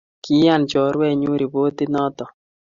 Kiiyan 0.23 0.61
choruenyu 0.71 1.31
ripotit 1.41 1.89
notok 1.93 2.29